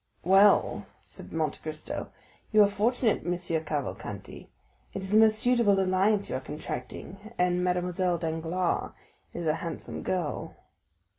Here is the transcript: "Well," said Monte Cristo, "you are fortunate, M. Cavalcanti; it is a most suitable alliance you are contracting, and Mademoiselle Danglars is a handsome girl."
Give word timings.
"Well," 0.23 0.87
said 0.99 1.31
Monte 1.31 1.59
Cristo, 1.59 2.09
"you 2.51 2.63
are 2.63 2.67
fortunate, 2.67 3.21
M. 3.23 3.35
Cavalcanti; 3.63 4.49
it 4.95 5.01
is 5.03 5.13
a 5.13 5.17
most 5.19 5.37
suitable 5.37 5.79
alliance 5.79 6.27
you 6.27 6.35
are 6.35 6.39
contracting, 6.39 7.31
and 7.37 7.63
Mademoiselle 7.63 8.17
Danglars 8.17 8.93
is 9.31 9.45
a 9.45 9.53
handsome 9.61 10.01
girl." 10.01 10.55